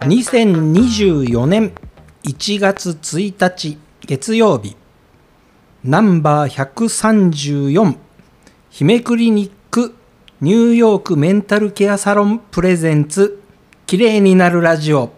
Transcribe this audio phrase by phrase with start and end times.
[0.00, 1.72] 2024年
[2.22, 4.76] 1月1日月曜日
[5.82, 7.96] ナンバー134
[8.70, 9.94] 姫クリニック
[10.40, 13.40] ニューヨークメンタルケアサロンプレゼンツ
[13.86, 15.12] 綺麗になるラジオ。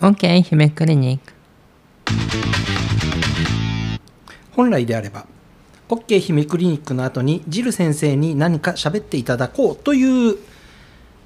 [0.00, 1.32] OK 姫クリニック。
[4.52, 5.26] 本来であれば
[5.88, 10.36] OK 姫クリニックの後にジル先生に何か喋っていただこうという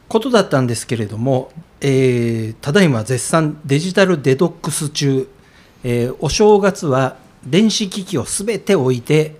[0.08, 1.50] ことだったんですけれども、
[1.80, 5.28] えーただいま絶賛デジタルデトックス中、
[5.84, 9.36] えーお正月は電子機器をすべて置いて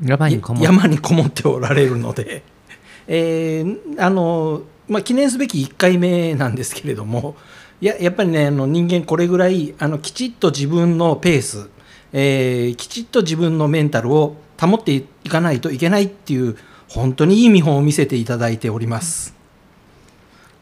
[0.00, 2.44] 山にこも山にこもっておられるので、
[3.08, 7.34] えーあのまあ、記念すべき1回目なんですけれども
[7.80, 11.68] ややっぱりねあの人間これぐらいあのきちっと自分のペース、
[12.12, 16.56] えーきちっと自分のメンタルを保っていかないといけないっていう
[16.88, 19.34] 本当にいい見本を見せていただいております。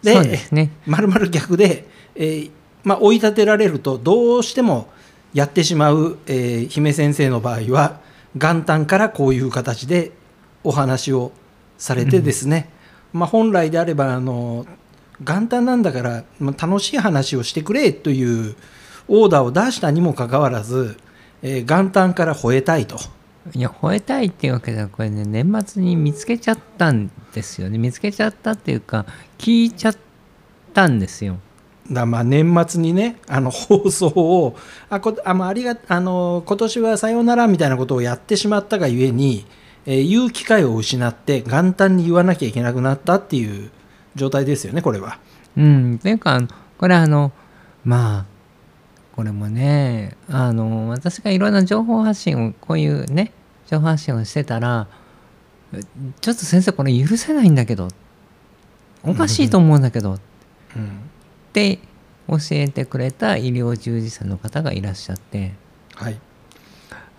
[0.03, 2.51] そうですねまるまる逆で、えー
[2.85, 4.89] まあ、追い立てられるとどうしても
[5.35, 8.01] やってしまう、えー姫先生の場合は
[8.35, 10.13] 元旦からこういう形で
[10.65, 11.33] お話を
[11.79, 12.71] されてですね、
[13.13, 14.67] まあ、本来であればあの
[15.21, 18.57] 元旦なんだから、まあ、楽しい話をしてくれという
[19.09, 20.97] オーダーを出したにもかかわらず、
[21.43, 22.99] えー元旦から吠えたいと。
[23.55, 27.79] いや吠えたいっていうわけではこれね年末に見つけちゃったんですよね。
[27.79, 29.07] 見つけちゃったっていうか
[29.39, 29.97] 聞いちゃっ
[30.75, 31.39] たんですよ。
[31.91, 34.57] だまあ年末にねあの放送を
[34.91, 39.47] あこあ、まあ、ありがあの今年はさようならみたいなことをやってしまったがゆえに、
[39.87, 43.71] えー言う機会を失って元旦に言わなきゃいけなくなったっていう
[44.15, 45.19] 状態ですよねこれは。
[45.57, 45.95] うん。
[45.97, 46.41] っていうか
[46.79, 47.33] これあの
[47.85, 48.40] まあ
[49.21, 53.35] これもねあの私がいろんな情報発信をこういうね
[53.67, 54.89] 情報発信をしてたら
[56.23, 57.89] ちょっと先生これ許せないんだけど
[59.03, 60.21] おかしいと思うんだけどっ
[60.75, 61.11] うん。
[61.53, 61.81] て
[62.29, 65.53] 教えてくれた医療従事者の方がいらっしゃって
[65.97, 66.19] はい、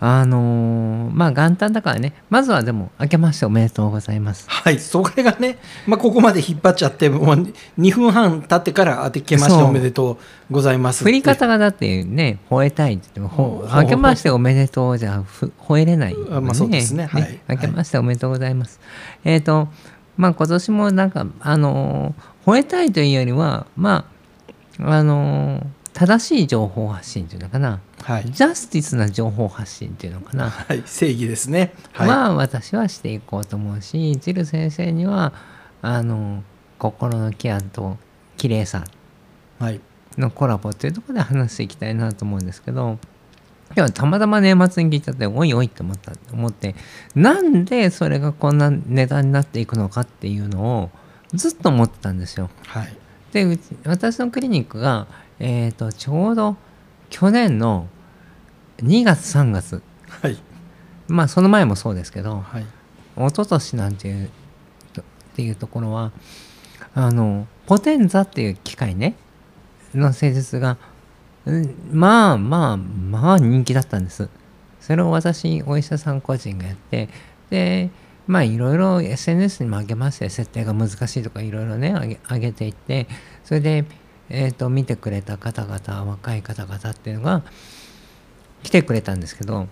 [0.04, 2.12] あのーまあ元旦だからね。
[2.28, 4.50] まずはでも明けましておめでとうございます。
[4.50, 7.24] はい、それがね、まあ、ここまで引っ張っちゃってもう
[7.78, 10.18] 2分半経ってから「あてけましておめでと
[10.50, 17.06] うございます」振り方がだってね吠えたいって言って明けましておめでとうじゃふ吠えれない、あまあそうですね。
[17.06, 17.38] はい。
[17.46, 18.80] 明けましておめでとうございます、
[19.22, 19.68] えっ、と
[20.16, 24.04] まあ今年もなんかあのー吠えたいというよりはま
[24.80, 31.74] ああのー正しい情報発信っていうのかな、はい、ジャスティスな情報発信っていうのかな、はい、正義ですね。
[31.92, 35.32] はい、は私はしていこうと思うしジル先生には
[35.82, 36.42] あの
[36.78, 37.98] 心のケアと
[38.36, 38.84] 綺麗さ
[39.58, 39.80] はい、
[40.18, 42.98] のコラボっていうところで話していきたいなと思うんですけど
[43.76, 46.74] でもたまたま年末に聞いちゃっておいおいって思った思って
[47.14, 50.90] なんでそれがこんな値段になっていくのかっていうのを
[51.32, 52.50] ずっと思ってたんですよ。
[52.66, 52.96] はい、
[53.32, 55.06] でうち私のクリニックが、
[55.44, 56.56] えー、とちょうど
[57.10, 57.88] 去年の
[58.78, 59.82] 2月3月。
[60.08, 60.38] はい、
[61.08, 62.62] まあその前もそうですけどはい、
[63.16, 65.02] 一昨年なんていうっ
[65.34, 66.12] ていうところは
[66.94, 69.16] あのポテンザっていう機械ね
[69.94, 70.76] の施術が
[71.44, 74.28] うんまあまあまあ人気だったんです。
[74.80, 77.08] それを私お医者さん個人がやって
[77.50, 77.90] で
[78.28, 83.08] まあいろいろ SNS にも上げまして設定が難しいとかいろいろね上げ上げていって
[83.44, 83.84] それで、
[84.34, 87.42] えー、と見てくれた方々若い方々っていうのが
[88.62, 89.68] 来てくれたんですけど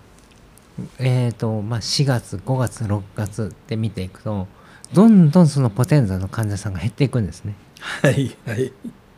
[0.99, 4.47] えーとまあ、4月5月6月って見ていくと
[4.93, 7.55] どんどんそのポテンザの患者さんが減っていくんですね。
[7.79, 8.71] はい、はい、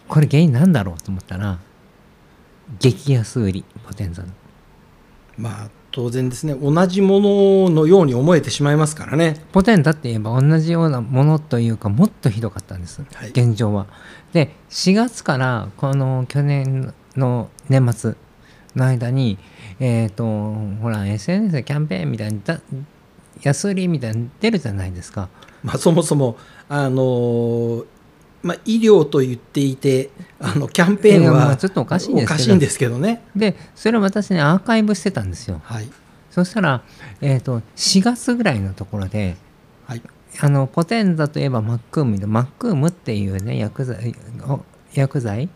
[0.08, 1.60] これ原因なんだろうと思ったら
[2.80, 4.30] 激安売りポテンザの。
[5.38, 9.46] まあ当然ですね、同じもののように思えてしまいますからね。
[9.52, 13.86] ポテンザって言えば同じようなものというかもっとひどかったんです、はい現状は。
[14.34, 18.16] で4月からこの去年の年末
[18.76, 19.38] の間に
[19.80, 22.60] えっ、とほら SNS でキャンペーンみたいにだ
[23.44, 25.30] 安売りみたいに出るじゃないですか。
[25.64, 26.38] まあそもそも
[26.70, 27.86] あのー
[28.44, 32.36] まあ医療と言っていて、あのキャンペーンはあちょっとおかしいんですけど。
[32.36, 33.24] おかしいんですけどね。
[33.36, 35.62] でそれを私ねアーカイブしてたんですよ。
[35.64, 35.90] はい、
[36.30, 36.84] そしたら、
[37.22, 39.38] えー、と4月ぐらいのところで
[39.86, 40.02] はい、
[40.40, 44.16] あのポテンザといえばマックームでマックームっていうね薬剤
[44.48, 44.62] お
[44.94, 45.50] 薬剤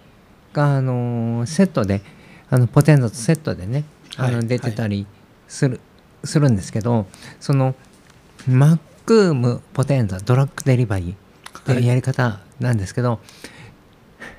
[0.53, 2.01] が、あのーセットで
[2.49, 3.83] あのポテンザとセットでね
[4.17, 5.07] あのはい出てたり
[5.47, 5.79] する,、
[6.23, 7.07] するんですけど
[7.39, 7.75] その
[8.47, 11.15] マックームポテンザドラッグデリバリー
[11.73, 13.19] っていうやり方なんですけど、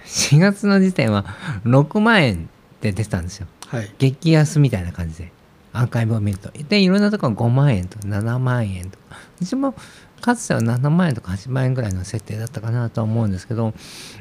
[0.07, 1.25] 4月の時点は
[1.65, 2.49] 6万円
[2.81, 3.47] で出てたんですよ。
[3.67, 5.33] はい、激安みたいな感じで
[5.73, 6.51] アーカイブを見ると。
[6.51, 9.19] でいろんなところ5万円とか7万円とか。
[9.41, 9.75] うちも
[10.21, 13.73] かつては7万円とか8万円ぐらいの設定だったかなとは思うんですけど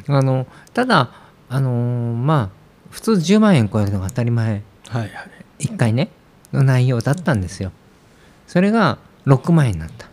[0.08, 1.12] あのただ
[1.50, 2.58] あのーまあ
[2.92, 4.62] 普通10万円超えるのが当たり前。
[4.90, 5.12] はいはい。
[5.60, 6.10] 1回ね
[6.54, 7.72] の内容だったんですよ。
[8.48, 10.08] それが6万円になった。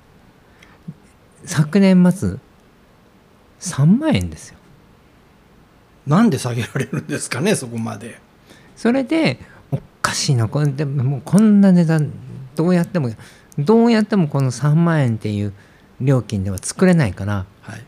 [1.45, 2.39] 昨年末
[3.65, 4.59] 3万円ですよ。
[6.07, 8.21] なんで下げられるんですかねそこまで。
[8.77, 9.39] それで
[9.71, 10.49] おかしいな。
[10.49, 12.13] これでももうこんな値段
[12.57, 13.11] どうやっても
[13.59, 15.53] どうやってもこの3万円っていう
[16.01, 17.83] 料金では作れないからはい。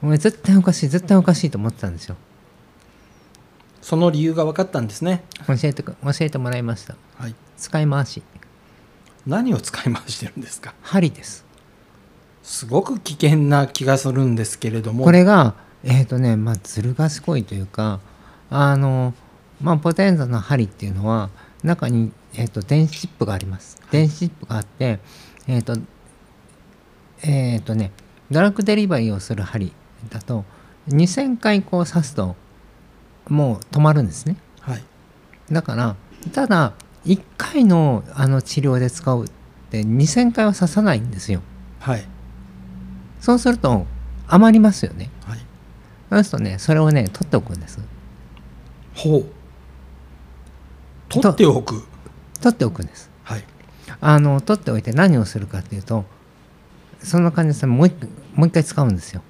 [0.00, 2.16] もう絶対おかしい絶対おかしいと思ってたんですよ。
[3.82, 5.24] その理由が分かったんですね。
[5.46, 6.94] 教えてく教えてもらいました。
[7.16, 7.34] はい。
[7.56, 8.22] 使い回し。
[9.26, 10.74] 何を使い回してるんですか？
[10.82, 11.44] 針です
[12.48, 15.04] すごく危険な気がするんですけれども。
[15.04, 15.54] これが
[15.84, 18.00] えっ、とねまあずる賢いというか
[18.48, 19.12] あの
[19.60, 21.28] まあポテンザの針っていうのは
[21.62, 23.78] 中に、えー、と電子チップがあります。
[23.90, 24.98] 電子チップがあって
[25.46, 25.76] えっ、と
[27.22, 27.92] えっ、とね
[28.30, 29.74] ドラッグデリバリーをする針
[30.08, 30.46] だと
[30.88, 32.34] 2000回こう刺すと
[33.28, 34.36] もう止まるんですね。
[34.60, 34.82] はい。
[35.52, 35.96] だから
[36.32, 36.72] ただ
[37.04, 39.28] 1回のあの治療で使うっ
[39.70, 41.42] て2000回は刺さないんですよ。
[41.78, 42.08] はい
[43.20, 43.86] そうすると
[44.26, 45.10] 余りますよね。
[45.24, 45.38] はい。
[46.10, 47.78] そうするとねそれをね取っておくんです。
[48.94, 49.26] ほう。
[51.08, 51.82] 取っておく。
[52.40, 53.10] 取っておくんです。
[53.24, 53.44] はい。
[54.00, 56.04] あの取っておいて何をするかっていうと
[57.02, 59.22] その患者さんもう一回もう一回使うんですよ。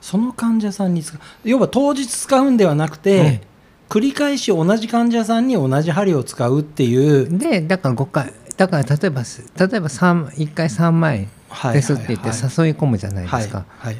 [0.00, 1.20] その患者さんに使う。
[1.44, 3.40] 要は当日使うんではなくて、
[3.88, 11.28] 繰り返し同じ患者さんに同じ針を使うっていう、でだから5回だから例えばす例えば3 1回3万円はい
[11.72, 13.96] ですって言ってはい誘い込むじゃないですか、はい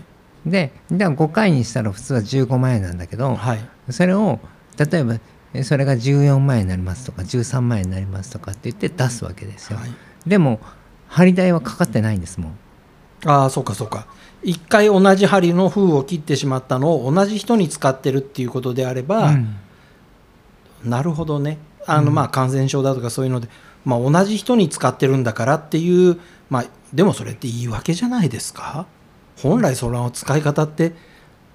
[0.46, 3.60] ででは5回にしたら普通は15万円なんだけど、はい。
[3.90, 4.40] それを
[4.76, 5.18] 例えば
[5.54, 9.90] えそれが14万円になりますとか13万円になりますとかって言って出すわけですよ、はい。
[10.26, 10.60] でも
[11.08, 12.58] 針代はかかってないんですもん。
[13.24, 14.06] ああそうかそうか。
[14.42, 19.56] 一回同じ針の封を切ってしまったのを同じ人に使ってるっていうことであれば、うん。
[20.84, 21.56] なるほどね。
[21.86, 23.48] あの、まあ感染症だとかそういうので、
[23.84, 26.18] まあ、同じ人に使ってるんだからっていう、
[26.50, 28.86] まあ、でもそれって言い訳じゃないですか？
[29.42, 30.92] 本来その使い方って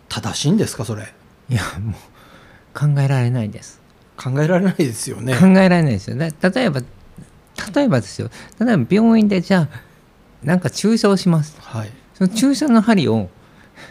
[0.09, 1.13] 正しいんですかそれ？
[1.49, 1.93] いやもう
[2.77, 3.79] 考えられないです。
[4.17, 5.33] 考えられないですよね。
[5.35, 6.33] 考えられないですよね。
[6.41, 6.81] 例えば
[7.73, 8.29] 例えばですよ。
[8.59, 9.79] 例えば病院でじゃあ
[10.43, 11.55] なんか注射をします。
[11.61, 11.89] はい。
[12.13, 13.29] その注射の針を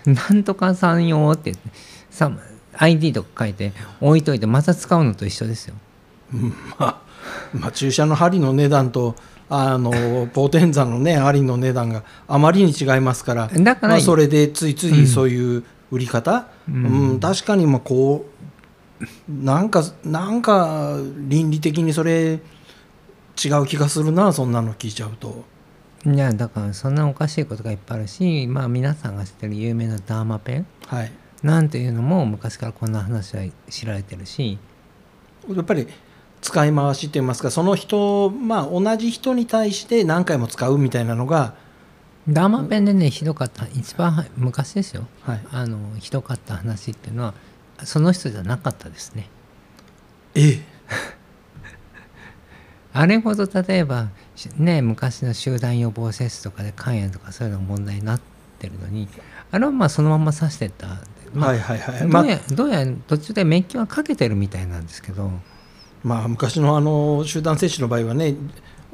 [0.05, 1.71] なんとかさん用って言って
[2.11, 2.31] さ
[2.75, 3.73] ID とか書いて
[4.03, 5.75] 置いといてまた使うのと一緒ですよ。
[5.75, 5.88] うん
[6.33, 7.01] まあ、
[7.53, 9.15] まあ注射の針の値段と
[9.49, 17.21] あのポテンザのね針の値段があまりに違いますからだから、まあ、それでついついそういう売り方、ううんん。
[17.21, 18.27] 確かにまあこ
[19.01, 20.97] うなんかなんか
[21.29, 22.41] 倫理的にそれ
[23.43, 25.45] 違う気がするなそんなの聞いちゃうと。
[26.07, 31.13] いやだからそんなおかしいことがいっぱいあるしまあ皆さんが知ってる有名なダーマペンはい。
[31.43, 34.59] なんていうのも昔からこんな話は知られてるし。
[35.49, 35.87] やっぱり
[36.41, 41.55] 使い回しって言いますかその人まあ同じ人に対して何回も使うみたいなのが
[42.29, 43.67] ダーマペンでねひどかった。
[43.69, 45.07] 一番は昔ですよ。
[45.23, 45.41] はい。
[45.51, 47.35] あのひどかった話っていうのは
[47.85, 49.29] その人じゃなかったですね。
[50.35, 50.61] ええ。
[52.93, 58.21] あれほど例えばしね昔の集団予防接種とかで肝炎とかそういうのが問題になっ
[58.59, 59.09] てるのに
[59.51, 60.99] あれはまあそのまま刺してった、
[61.33, 62.07] まあはいはいはい。
[62.07, 65.31] まあどうやどうや途中で免疫はかけてるみたいなんですけど
[66.03, 68.35] まあ、昔のあの集団接種の場合はね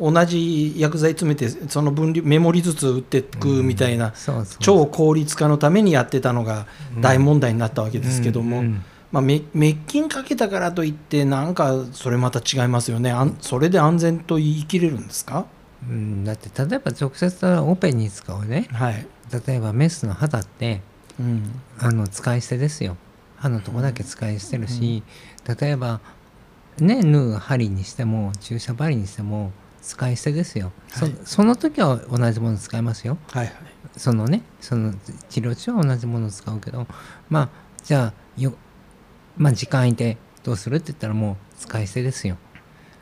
[0.00, 4.12] 同じ薬剤詰めてその分量メモリずつ打っていくみたいな、
[4.58, 6.66] 超効率化のためにやってたのが
[7.00, 13.12] 大問題になったわけですけども、うんうんまあ、め滅菌かけたからといってなんかそれまた違いますよね。
[13.12, 15.46] あんそれで安全と言い切れるんですか？
[15.88, 18.66] うんだって例えば直接オペに使うね。
[18.72, 19.06] はい、
[19.46, 20.80] 例えばメスの肌って
[21.20, 22.96] うん、あの使い捨てですよ。
[23.36, 25.04] 歯のとこだけ使い捨てるし、
[25.60, 26.00] 例えば
[26.78, 29.52] ね縫う針にしても注射針にしても
[29.82, 31.14] 使い捨てですよ、はい。
[31.24, 33.18] そその時は同じもの使いますよ。
[33.30, 33.54] はいはい。
[33.96, 34.92] そのねその
[35.28, 36.86] 治療中は同じものを使うけど
[37.28, 37.48] まあ
[37.84, 38.54] じゃあよ
[39.36, 42.36] まあ時間空いてどうするって言ったらもう使い捨てですよ。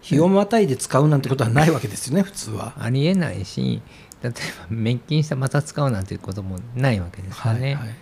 [0.00, 2.74] 日をまたいで使うなんてことはないわけですよね普通は。
[2.78, 3.80] ありえないし
[4.20, 7.96] 例えば滅菌してまた使うなんていうこともないわけですよね、はいはい。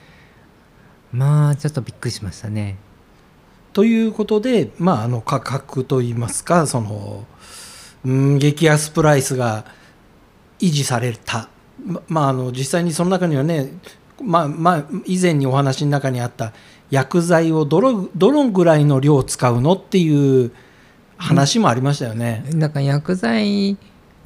[1.12, 2.78] まあちょっとびっくりしましたね
[3.72, 7.24] ということで、まあ、あの価格といいますかその、
[8.04, 9.64] うん、激安プライスが
[10.58, 11.48] 維持された、
[11.84, 13.72] ままあ、あの実際にその中にはね、
[14.22, 16.52] まあまあ、以前にお話の中にあった
[16.90, 20.52] 薬剤をどのどのぐらいの量使うのっていう
[21.16, 22.44] 話もありましたよね。
[22.54, 23.76] だから薬剤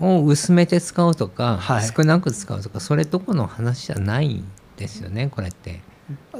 [0.00, 4.44] を薄めて使うとか、はい少なく使うとかそれとこの話じゃないん
[4.76, 5.82] ですよねこれって。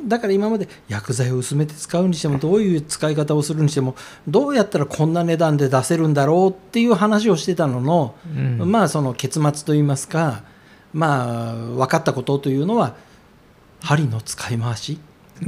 [0.05, 3.97] だから今まで薬剤を薄めて使うにしてもどういう使い方をするにしても
[4.29, 8.71] どうやったらこんな値段で出せるんだろうっていう話をしてたのの、うん。
[8.71, 10.43] まあその結末といいますか
[10.93, 12.95] まあ分かったことというのは
[13.81, 14.99] 針の使い回し？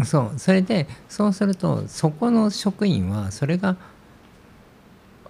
[0.05, 0.39] そう。
[0.39, 3.77] それでそうするとそこの職員はそれが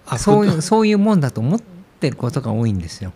[0.05, 1.61] あそういふうそういうもんだと思っ
[1.99, 3.11] てることが多いんですよ。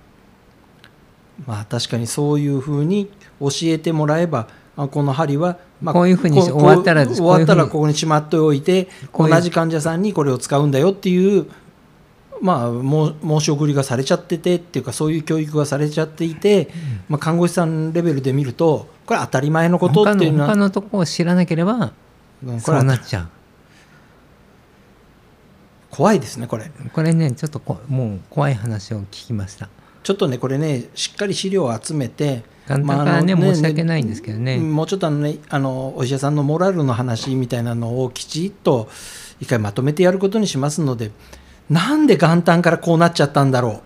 [1.47, 3.09] まあ確かにそういうふうに
[3.39, 11.47] 教えてもらえばあこの針は、まあ、こういうふうにこ終わったら終わったらこここにしまっておいて同じ患者さんにこれを使うんだよっていう
[12.41, 16.69] まあも申し送りがされちゃっててっていうかそういう教育がされちゃっていて、
[17.07, 21.93] まあ、看護師さんレベルで見るとこれ当たり前のこと他っていうのはの他のとこを知らなければ
[22.59, 23.29] そうなっちゃ
[25.91, 26.89] 怖いですねこれう。
[26.89, 29.69] これねちょっとこもう怖い話を聞きました。
[30.03, 34.57] ちょっとねこれねしっかり資料を集めて簡単からね,、申し訳ないんですけどね。
[34.57, 38.89] もうちょっとあのねあのお医者さんのモラルの話みたいなのをきちっと
[39.39, 41.11] 一回まとめてやることにしますので
[41.69, 43.81] なんで元旦からこうなっちゃったんだろ